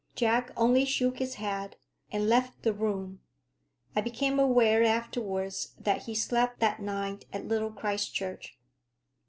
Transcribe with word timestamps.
Jack 0.15 0.49
only 0.57 0.83
shook 0.83 1.19
his 1.19 1.35
head, 1.35 1.75
and 2.11 2.27
left 2.27 2.63
the 2.63 2.73
room. 2.73 3.19
I 3.95 4.01
became 4.01 4.39
aware 4.39 4.83
afterwards 4.83 5.75
that 5.79 6.05
he 6.05 6.15
slept 6.15 6.59
that 6.59 6.81
night 6.81 7.25
at 7.31 7.45
Little 7.45 7.71
Christchurch. 7.71 8.57